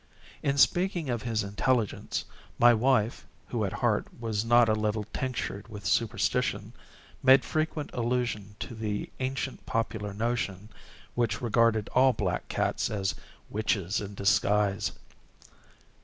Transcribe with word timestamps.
In 0.41 0.57
speaking 0.57 1.11
of 1.11 1.21
his 1.21 1.43
intelligence, 1.43 2.25
my 2.57 2.73
wife, 2.73 3.23
who 3.49 3.63
at 3.65 3.71
heart 3.85 4.07
was 4.19 4.43
not 4.43 4.67
a 4.67 4.73
little 4.73 5.03
tinctured 5.13 5.67
with 5.67 5.85
superstition, 5.85 6.73
made 7.21 7.45
frequent 7.45 7.91
allusion 7.93 8.55
to 8.61 8.73
the 8.73 9.11
ancient 9.19 9.63
popular 9.67 10.11
notion, 10.11 10.69
which 11.13 11.39
regarded 11.39 11.87
all 11.89 12.13
black 12.13 12.47
cats 12.47 12.89
as 12.89 13.13
witches 13.51 14.01
in 14.01 14.15
disguise. 14.15 14.91